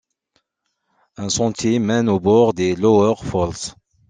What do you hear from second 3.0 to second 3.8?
Falls.